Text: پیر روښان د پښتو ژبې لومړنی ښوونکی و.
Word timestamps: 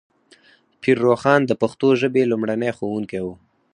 پیر 0.81 0.97
روښان 1.07 1.41
د 1.45 1.51
پښتو 1.61 1.87
ژبې 2.01 2.23
لومړنی 2.31 2.71
ښوونکی 2.77 3.21
و. 3.23 3.27